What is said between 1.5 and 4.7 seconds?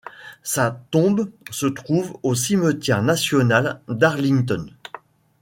se trouve au cimetière national d'Arlington.